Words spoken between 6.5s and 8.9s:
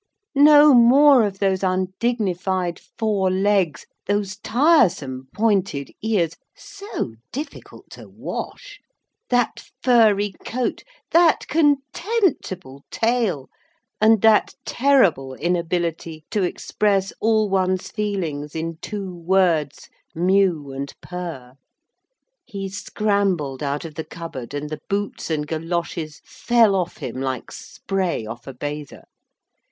so difficult to wash,